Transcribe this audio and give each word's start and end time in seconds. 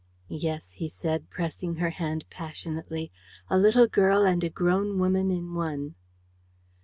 "Yes," 0.29 0.71
he 0.71 0.89
said, 0.89 1.29
pressing 1.29 1.75
her 1.75 1.91
hand 1.91 2.25
passionately, 2.31 3.11
"a 3.51 3.59
little 3.59 3.85
girl 3.85 4.23
and 4.25 4.43
a 4.43 4.49
grown 4.49 4.97
woman 4.97 5.29
in 5.29 5.53
one." 5.53 5.93